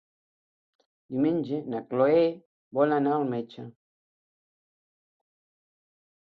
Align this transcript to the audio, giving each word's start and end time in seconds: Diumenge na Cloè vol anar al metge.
Diumenge 1.15 1.59
na 1.73 1.81
Cloè 1.91 2.23
vol 2.79 2.95
anar 2.97 3.13
al 3.19 3.27
metge. 3.35 3.67